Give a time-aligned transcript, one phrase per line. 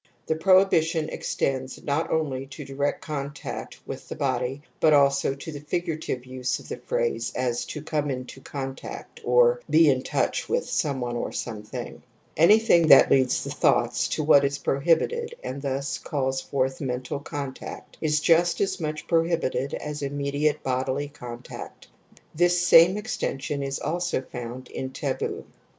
[0.25, 5.59] The prohibition extends not only to direct contact with the body but also to the
[5.59, 9.69] fig urative use of the phrase as * to come into con tact' or *
[9.69, 11.87] be in touch with some one or some ^/ ■I \\_ c.' K \ 46
[12.01, 15.97] TOTEM AND TABOO thing '.(Anything that leads the thoughts to what is prohibited and thus
[15.99, 21.89] calls forth mental ^"^ contact is just as much prohibited as immediate bodily contact;
[22.33, 25.45] this same extension is also .^und in taboo.